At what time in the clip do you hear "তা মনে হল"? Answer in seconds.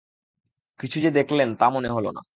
1.55-2.05